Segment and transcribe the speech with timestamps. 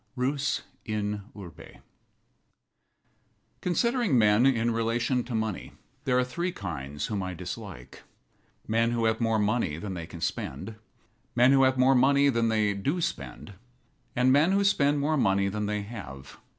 [0.15, 1.77] RUS IN URBE
[3.61, 5.73] Considering men in relation to money,
[6.05, 8.01] there are three kinds whom I dislike:
[8.67, 10.73] men who have more money than they can spend;
[11.35, 13.53] men who have more money than they do spend;
[14.15, 16.39] and men who spend more money than they have.